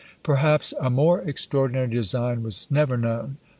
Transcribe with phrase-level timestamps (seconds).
[0.23, 3.37] Perhaps a more extraordinary design was never known.